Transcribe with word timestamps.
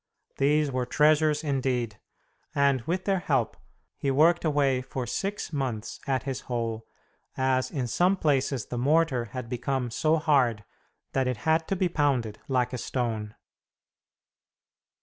These 0.37 0.71
were 0.71 0.87
treasures 0.87 1.43
indeed! 1.43 1.99
And 2.55 2.81
with 2.87 3.05
their 3.05 3.19
help 3.19 3.55
he 3.95 4.09
worked 4.09 4.43
away 4.43 4.81
for 4.81 5.05
six 5.05 5.53
months 5.53 5.99
at 6.07 6.23
his 6.23 6.41
hole, 6.49 6.87
as 7.37 7.69
in 7.69 7.85
some 7.85 8.17
places 8.17 8.65
the 8.65 8.79
mortar 8.79 9.25
had 9.25 9.47
become 9.47 9.91
so 9.91 10.17
hard 10.17 10.65
that 11.13 11.27
it 11.27 11.37
had 11.45 11.67
to 11.67 11.75
be 11.75 11.87
pounded 11.87 12.39
like 12.47 12.73
a 12.73 12.79
stone. 12.79 13.35